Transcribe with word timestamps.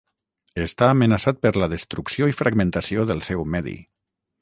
Està 0.63 0.87
amenaçat 0.93 1.43
per 1.47 1.53
la 1.65 1.69
destrucció 1.75 2.33
i 2.33 2.37
fragmentació 2.41 3.09
del 3.13 3.25
seu 3.33 3.49
medi. 3.57 3.81